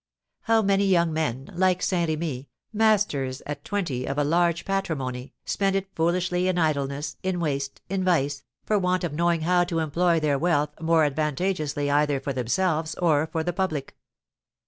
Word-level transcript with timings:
How 0.45 0.63
many 0.63 0.87
young 0.87 1.13
men, 1.13 1.51
like 1.53 1.83
Saint 1.83 2.09
Remy, 2.09 2.49
masters 2.73 3.43
at 3.45 3.63
twenty 3.63 4.07
of 4.07 4.17
a 4.17 4.23
large 4.23 4.65
patrimony, 4.65 5.35
spend 5.45 5.75
it 5.75 5.93
foolishly 5.95 6.47
in 6.47 6.57
idleness, 6.57 7.17
in 7.21 7.39
waste, 7.39 7.83
in 7.87 8.03
vice, 8.03 8.43
for 8.65 8.79
want 8.79 9.03
of 9.03 9.13
knowing 9.13 9.41
how 9.41 9.63
to 9.65 9.77
employ 9.77 10.19
their 10.19 10.39
wealth 10.39 10.71
more 10.81 11.03
advantageously 11.05 11.91
either 11.91 12.19
for 12.19 12.33
themselves 12.33 12.95
or 12.95 13.27
for 13.27 13.43
the 13.43 13.53
public. 13.53 13.95